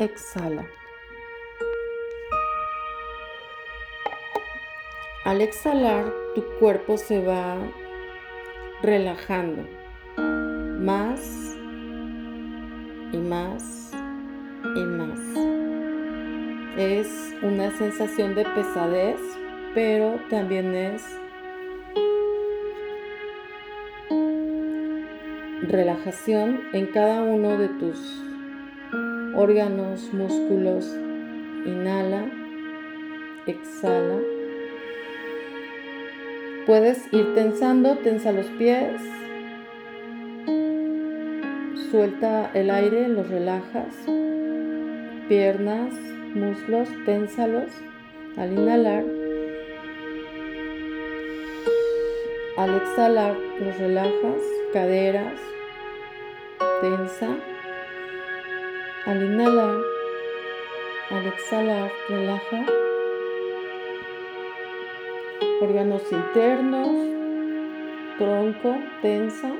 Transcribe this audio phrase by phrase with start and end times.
[0.00, 0.66] exhala.
[5.24, 7.58] Al exhalar, tu cuerpo se va
[8.82, 9.62] relajando
[10.16, 11.20] más
[13.12, 13.92] y más
[14.74, 15.18] y más.
[16.78, 19.20] Es una sensación de pesadez,
[19.74, 21.02] pero también es
[25.68, 28.29] relajación en cada uno de tus
[29.40, 30.86] órganos, músculos.
[31.64, 32.26] Inhala,
[33.46, 34.18] exhala.
[36.66, 39.00] Puedes ir tensando, tensa los pies.
[41.90, 43.94] Suelta el aire, los relajas.
[45.28, 45.94] Piernas,
[46.34, 47.70] muslos, ténsalos
[48.36, 49.04] al inhalar.
[52.58, 54.42] Al exhalar, los relajas,
[54.74, 55.32] caderas,
[56.82, 57.49] tensa.
[59.06, 59.80] Al inhalar,
[61.08, 62.66] al exhalar, relaja.
[65.62, 66.90] Órganos internos,
[68.18, 69.50] tronco, tensa.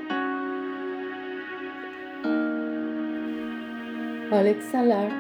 [4.31, 5.11] Al exhalar,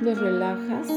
[0.00, 0.88] los relajas.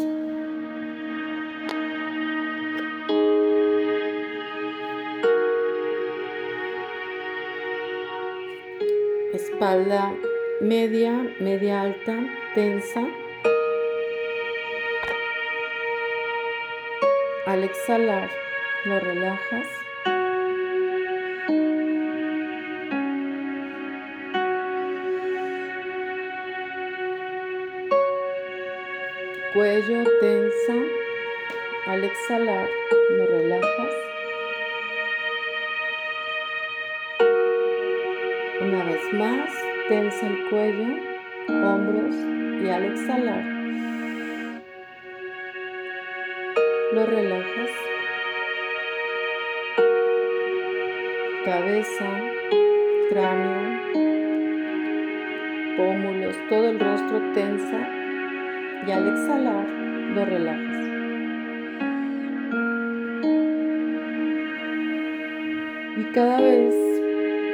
[9.33, 10.13] Espalda
[10.59, 12.17] media, media alta,
[12.53, 13.07] tensa.
[17.45, 18.29] Al exhalar,
[18.85, 19.67] lo relajas.
[29.53, 30.75] Cuello tensa.
[31.87, 32.69] Al exhalar,
[33.11, 33.93] lo relajas.
[38.61, 40.85] Una vez más, tensa el cuello,
[41.47, 42.15] hombros
[42.63, 43.43] y al exhalar,
[46.93, 47.71] lo relajas.
[51.43, 52.05] Cabeza,
[53.09, 53.81] cráneo,
[55.75, 57.89] pómulos, todo el rostro tensa
[58.85, 59.67] y al exhalar
[60.13, 60.77] lo relajas.
[65.97, 66.75] Y cada vez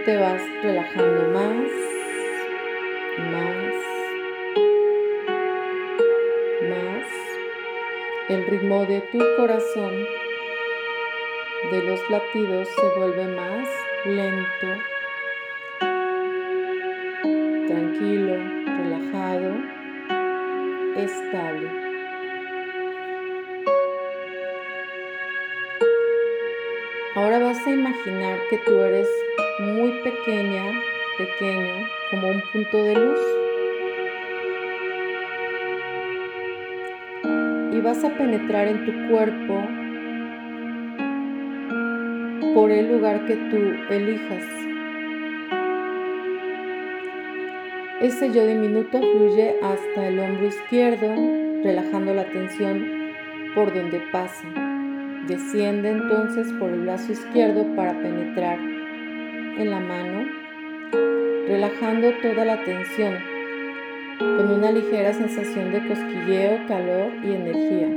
[0.04, 1.95] te vas relajando más,
[8.28, 9.94] El ritmo de tu corazón,
[11.70, 13.70] de los latidos, se vuelve más
[14.04, 14.68] lento,
[17.68, 19.56] tranquilo, relajado,
[20.98, 21.70] estable.
[27.14, 29.08] Ahora vas a imaginar que tú eres
[29.60, 30.64] muy pequeña,
[31.20, 33.45] pequeño, como un punto de luz.
[37.76, 39.62] Y vas a penetrar en tu cuerpo
[42.54, 43.58] por el lugar que tú
[43.94, 44.46] elijas.
[48.02, 51.16] Ese yo diminuto fluye hasta el hombro izquierdo,
[51.64, 53.12] relajando la tensión
[53.54, 54.48] por donde pasa.
[55.28, 60.30] Desciende entonces por el brazo izquierdo para penetrar en la mano,
[61.48, 63.35] relajando toda la tensión,
[64.20, 67.88] con una ligera sensación de cosquilleo, calor y energía.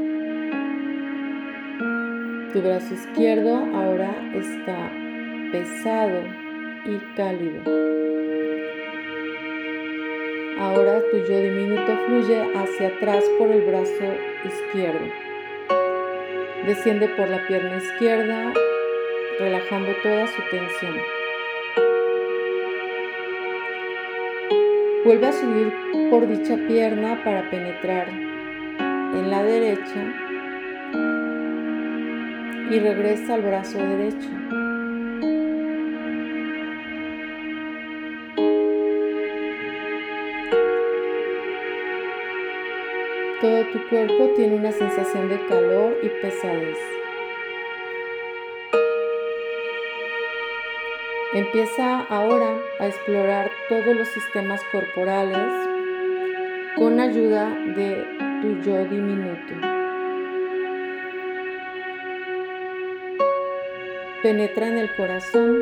[2.52, 4.90] Tu brazo izquierdo ahora está
[5.52, 6.22] pesado
[6.84, 7.62] y cálido.
[10.58, 14.14] Ahora tu yo diminuto fluye hacia atrás por el brazo
[14.44, 15.06] izquierdo.
[16.66, 18.52] Desciende por la pierna izquierda,
[19.38, 21.17] relajando toda su tensión.
[25.08, 25.72] Vuelve a subir
[26.10, 30.04] por dicha pierna para penetrar en la derecha
[32.70, 34.28] y regresa al brazo derecho.
[43.40, 46.76] Todo tu cuerpo tiene una sensación de calor y pesadez.
[51.34, 55.36] Empieza ahora a explorar todos los sistemas corporales
[56.74, 58.02] con ayuda de
[58.40, 59.52] tu yo diminuto.
[64.22, 65.58] Penetra en el corazón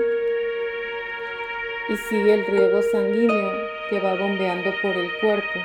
[1.88, 3.52] y sigue el riego sanguíneo
[3.90, 5.60] que va bombeando por el cuerpo.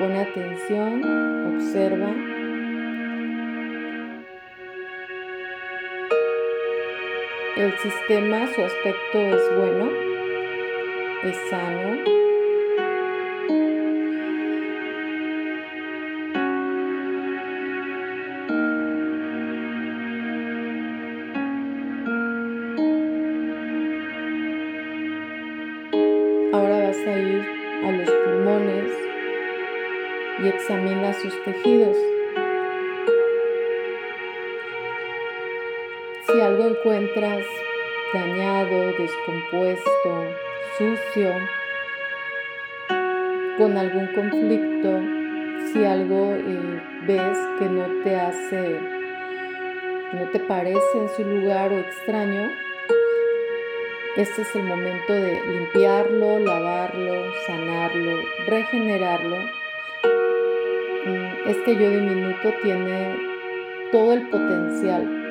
[0.00, 2.43] Pone atención, observa.
[7.56, 9.88] El sistema, su aspecto es bueno,
[11.22, 12.02] es sano.
[26.52, 27.40] Ahora vas a ir
[27.84, 28.92] a los pulmones
[30.42, 31.96] y examina sus tejidos.
[36.84, 37.46] Encuentras
[38.12, 40.26] dañado, descompuesto,
[40.76, 41.32] sucio,
[43.56, 45.00] con algún conflicto,
[45.72, 48.80] si algo eh, ves que no te hace,
[50.12, 52.50] no te parece en su lugar o extraño,
[54.18, 59.38] este es el momento de limpiarlo, lavarlo, sanarlo, regenerarlo.
[61.46, 63.16] Este yo diminuto tiene
[63.90, 65.23] todo el potencial,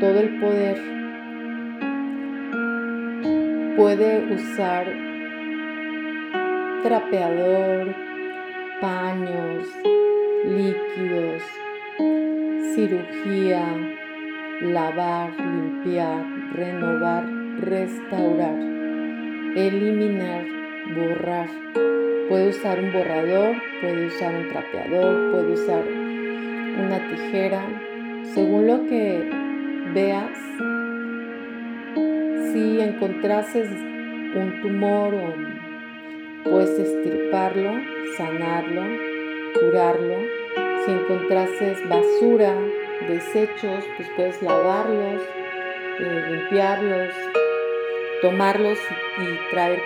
[0.00, 0.78] todo el poder.
[3.76, 4.86] Puede usar
[6.82, 7.94] trapeador,
[8.80, 9.66] paños,
[10.44, 11.42] líquidos,
[12.74, 13.64] cirugía,
[14.60, 16.24] lavar, limpiar,
[16.54, 18.54] renovar restaurar,
[19.56, 20.44] eliminar,
[20.94, 21.48] borrar.
[22.28, 25.84] Puede usar un borrador, puede usar un trapeador, puede usar
[26.78, 27.62] una tijera,
[28.34, 29.47] según lo que
[29.98, 30.38] veas.
[32.52, 33.68] Si encontrases
[34.40, 35.34] un tumor o
[36.44, 37.72] puedes estirparlo,
[38.16, 38.82] sanarlo,
[39.58, 40.18] curarlo.
[40.84, 42.54] Si encontrases basura,
[43.08, 45.20] desechos, pues puedes lavarlos,
[45.98, 47.12] eh, limpiarlos,
[48.22, 48.78] tomarlos
[49.18, 49.80] y traer,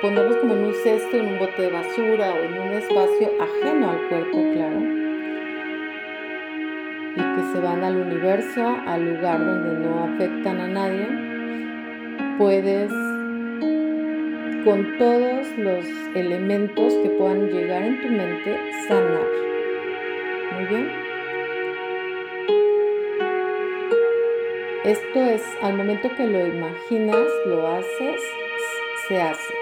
[0.00, 3.90] ponerlos como en un cesto, en un bote de basura o en un espacio ajeno
[3.90, 5.07] al cuerpo, claro.
[7.18, 11.08] Y que se van al universo, al lugar donde no afectan a nadie.
[12.38, 12.92] Puedes,
[14.64, 15.84] con todos los
[16.14, 18.56] elementos que puedan llegar en tu mente,
[18.86, 19.26] sanar.
[20.54, 20.88] Muy bien.
[24.84, 28.22] Esto es, al momento que lo imaginas, lo haces,
[29.08, 29.54] se hace.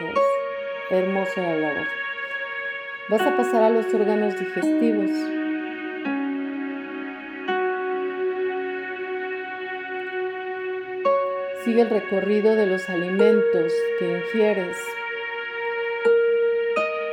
[0.00, 1.86] Es hermoso la labor.
[3.10, 5.10] Vas a pasar a los órganos digestivos.
[11.64, 14.76] Sigue el recorrido de los alimentos que ingieres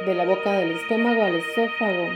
[0.06, 2.10] de la boca del estómago al esófago,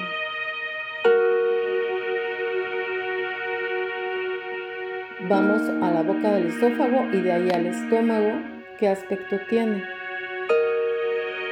[5.27, 8.33] Vamos a la boca del esófago y de ahí al estómago.
[8.77, 9.81] ¿Qué aspecto tiene?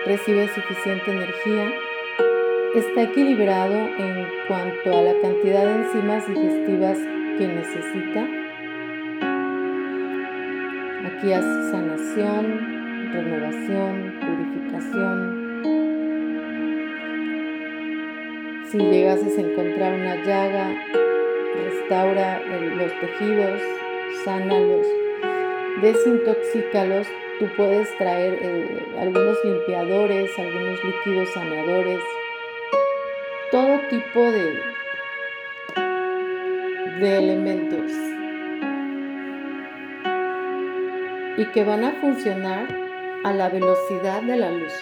[0.06, 1.72] Recibe suficiente energía.
[2.76, 6.98] Está equilibrado en cuanto a la cantidad de enzimas digestivas
[7.40, 8.43] que necesita.
[11.24, 12.46] Sanación,
[13.14, 15.64] renovación, purificación.
[18.70, 20.76] Si llegases a encontrar una llaga,
[21.64, 23.62] restaura los tejidos,
[24.26, 24.86] sánalos,
[25.82, 27.08] desintoxícalos.
[27.40, 32.02] Tú puedes traer eh, algunos limpiadores, algunos líquidos sanadores,
[33.50, 34.60] todo tipo de,
[37.00, 37.94] de elementos
[41.38, 42.68] y que van a funcionar
[43.24, 44.74] a la velocidad de la luz.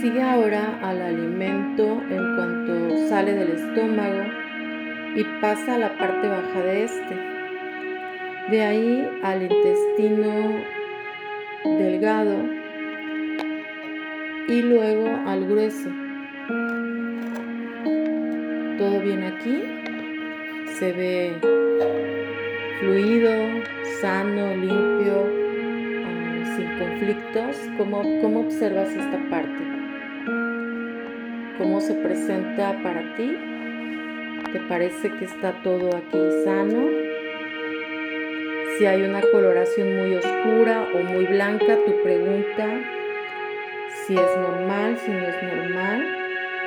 [0.00, 4.24] Sigue ahora al alimento en cuanto sale del estómago
[5.14, 7.16] y pasa a la parte baja de este.
[8.50, 10.85] De ahí al intestino
[11.64, 12.36] delgado
[14.48, 15.90] y luego al grueso.
[18.78, 19.62] Todo bien aquí.
[20.78, 21.36] Se ve
[22.80, 23.32] fluido,
[24.00, 25.26] sano, limpio,
[26.04, 27.56] ah, sin conflictos.
[27.78, 29.76] ¿Cómo, ¿Cómo observas esta parte?
[31.58, 33.36] cómo se presenta para ti.
[34.52, 37.05] ¿Te parece que está todo aquí sano?
[38.78, 42.66] Si hay una coloración muy oscura o muy blanca, tu pregunta
[44.06, 46.04] si es normal, si no es normal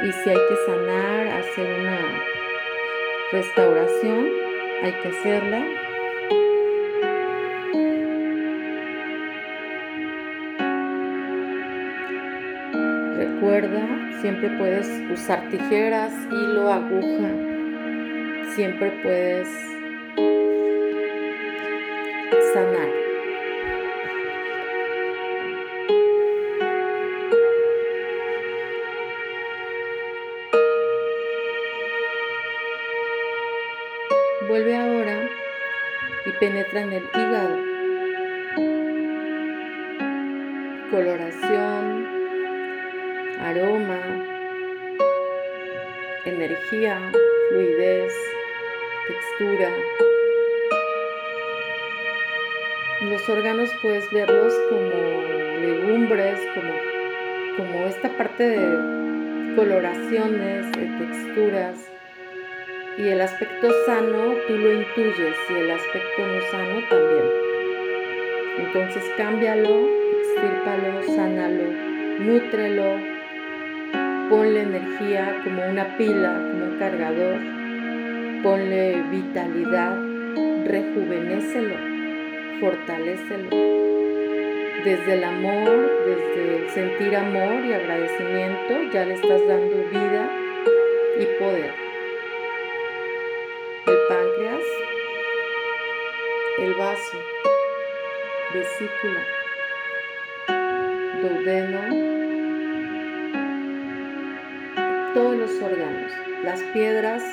[0.04, 2.00] y si hay que sanar, hacer una
[3.32, 4.28] restauración,
[4.82, 5.66] hay que hacerla.
[13.18, 17.30] Recuerda, siempre puedes usar tijeras, hilo, aguja.
[18.56, 19.69] Siempre puedes
[34.60, 35.30] Vuelve ahora
[36.26, 37.58] y penetra en el hígado.
[40.92, 42.06] Coloración,
[43.40, 44.02] aroma,
[46.26, 47.00] energía,
[47.50, 48.14] fluidez,
[49.08, 49.72] textura.
[53.04, 54.90] Los órganos puedes verlos como
[55.62, 56.74] legumbres, como,
[57.56, 61.99] como esta parte de coloraciones, de texturas.
[63.00, 67.24] Y el aspecto sano tú lo intuyes y el aspecto no sano también.
[68.58, 69.88] Entonces cámbialo,
[70.20, 71.64] extírpalo, sánalo,
[72.20, 73.00] nútrelo,
[74.30, 77.38] ponle energía como una pila, como un cargador,
[78.44, 79.98] ponle vitalidad,
[80.66, 81.76] rejuvenécelo,
[82.60, 83.50] fortalécelo.
[84.84, 90.30] Desde el amor, desde el sentir amor y agradecimiento, ya le estás dando vida
[91.18, 91.89] y poder.
[96.62, 97.18] El vaso,
[98.54, 99.26] vesícula,
[101.22, 101.80] duodeno,
[105.14, 106.12] todos los órganos.
[106.44, 107.24] Las piedras,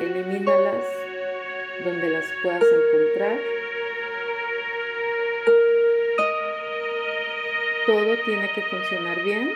[0.00, 0.84] elimínalas
[1.84, 3.38] donde las puedas encontrar.
[7.86, 9.52] Todo tiene que funcionar bien.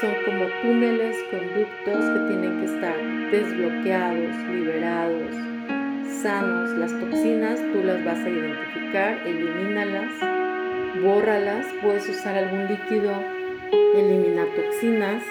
[0.00, 2.96] Son como túneles, conductos que tienen que estar
[3.30, 5.51] desbloqueados, liberados,
[6.22, 6.70] sanos.
[6.78, 10.12] Las toxinas tú las vas a identificar, elimínalas,
[11.02, 11.66] bórralas.
[11.82, 13.12] Puedes usar algún líquido
[13.96, 15.22] elimina toxinas,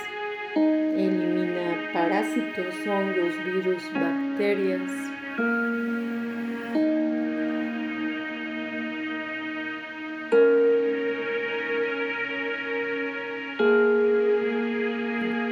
[0.55, 4.91] elimina parásitos, hongos, virus, bacterias.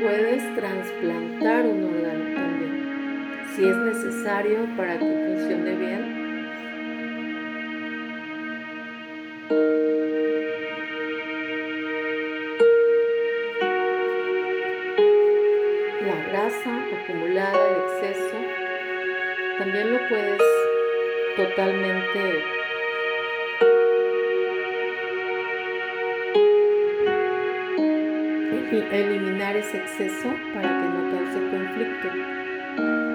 [0.01, 1.78] Puedes trasplantar un
[3.59, 6.19] si es necesario para que funcione bien
[17.03, 18.37] acumulada, el exceso,
[19.57, 20.41] también lo puedes
[21.35, 22.43] totalmente
[28.91, 33.08] eliminar ese exceso para que no cause conflicto.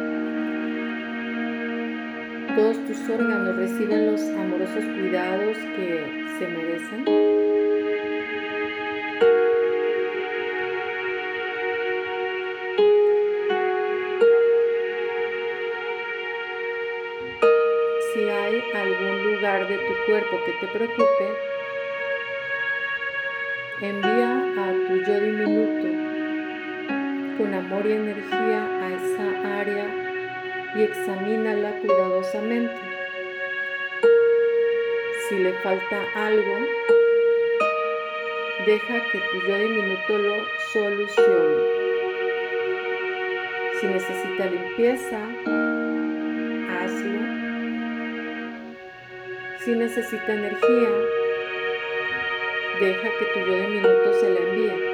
[2.55, 6.05] Todos tus órganos reciben los amorosos cuidados que
[6.39, 7.25] se merecen.
[19.45, 21.29] de tu cuerpo que te preocupe,
[23.81, 25.89] envía a tu yo diminuto
[27.39, 30.04] con amor y energía a esa área
[30.77, 32.81] y examínala cuidadosamente.
[35.29, 36.59] Si le falta algo,
[38.67, 40.37] deja que tu yo diminuto lo
[40.73, 41.85] solucione.
[43.81, 45.19] Si necesita limpieza,
[46.71, 47.45] hazlo
[49.65, 50.91] si necesita energía,
[52.81, 54.94] deja que tu yo de minuto se la envíe.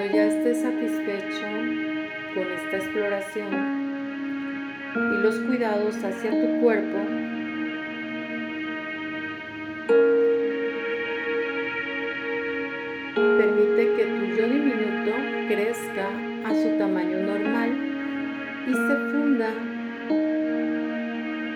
[0.00, 1.46] Cuando ya estés satisfecho
[2.34, 3.50] con esta exploración
[4.96, 6.98] y los cuidados hacia tu cuerpo,
[13.36, 15.12] permite que tu yo diminuto
[15.48, 16.08] crezca
[16.46, 17.70] a su tamaño normal
[18.68, 19.52] y se funda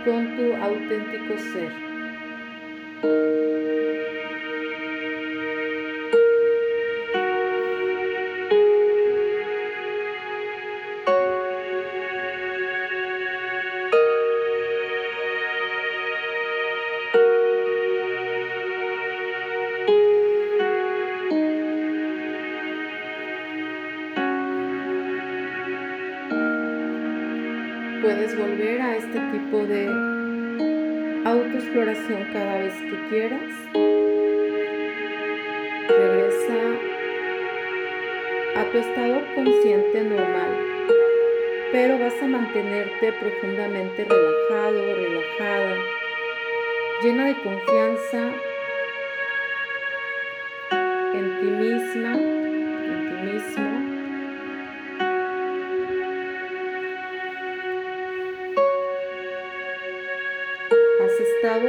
[0.04, 1.84] con tu auténtico ser.
[28.24, 29.86] Puedes volver a este tipo de
[31.26, 33.50] autoexploración cada vez que quieras.
[35.88, 36.58] Regresa
[38.56, 40.56] a tu estado consciente normal,
[41.70, 45.76] pero vas a mantenerte profundamente relajado, relajada,
[47.02, 48.32] llena de confianza
[51.12, 52.33] en ti misma,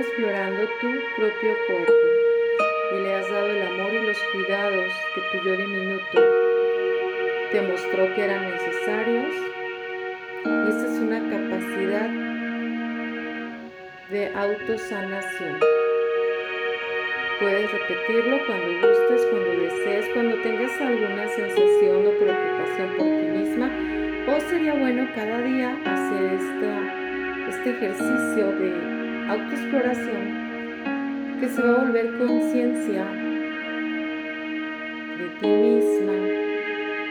[0.05, 1.93] explorando tu propio cuerpo
[2.93, 6.21] y le has dado el amor y los cuidados que tu yo diminuto
[7.51, 9.33] te mostró que eran necesarios.
[10.45, 12.09] Y esa es una capacidad
[14.11, 15.59] de autosanación.
[17.39, 23.71] Puedes repetirlo cuando gustes, cuando desees, cuando tengas alguna sensación o preocupación por ti misma.
[24.27, 26.33] O sería bueno cada día hacer
[27.47, 28.94] este ejercicio de
[29.29, 30.23] autoexploración
[31.39, 33.05] que se va a volver conciencia
[35.17, 36.13] de ti misma,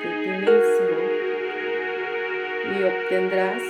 [0.02, 0.94] de ti mismo
[2.72, 3.62] y obtendrás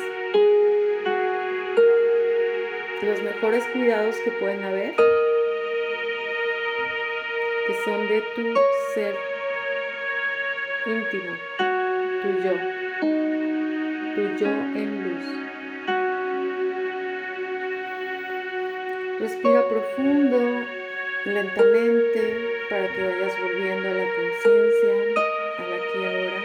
[3.02, 4.94] los mejores cuidados que pueden haber
[7.66, 8.54] que son de tu
[8.94, 9.14] ser
[10.86, 11.34] íntimo,
[12.22, 12.52] tu yo,
[14.14, 15.53] tu yo en luz.
[19.24, 20.38] Respira profundo,
[21.24, 22.20] lentamente,
[22.68, 24.92] para que vayas volviendo a la conciencia,
[25.60, 26.40] al aquí y ahora.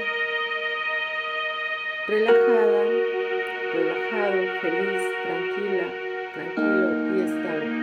[2.08, 2.82] Relajada,
[3.74, 5.88] relajado, feliz, tranquila,
[6.36, 6.88] tranquilo
[7.18, 7.74] y estable.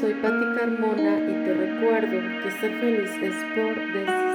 [0.00, 4.31] Soy Patti Carmona y te recuerdo que ser feliz es por decisión.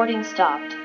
[0.00, 0.79] Recording stopped.